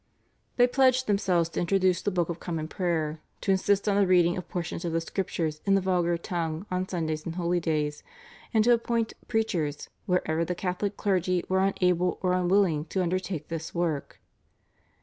They 0.55 0.65
pledged 0.65 1.05
themselves 1.05 1.47
to 1.49 1.59
introduce 1.59 2.01
the 2.01 2.09
Book 2.09 2.27
of 2.27 2.39
Common 2.39 2.67
Prayer, 2.67 3.21
to 3.41 3.51
insist 3.51 3.87
on 3.87 3.97
the 3.97 4.07
reading 4.07 4.35
of 4.35 4.49
portions 4.49 4.83
of 4.83 4.93
the 4.93 5.01
Scriptures 5.01 5.61
in 5.63 5.75
the 5.75 5.79
vulgar 5.79 6.17
tongue 6.17 6.65
on 6.71 6.87
Sundays 6.87 7.23
and 7.23 7.35
holidays, 7.35 8.01
and 8.51 8.63
to 8.63 8.73
appoint 8.73 9.13
preachers 9.27 9.89
wherever 10.07 10.43
the 10.43 10.55
Catholic 10.55 10.97
clergy 10.97 11.43
were 11.47 11.61
unable 11.63 12.17
or 12.23 12.33
unwilling 12.33 12.85
to 12.85 13.03
undertake 13.03 13.49
this 13.49 13.75
work. 13.75 14.19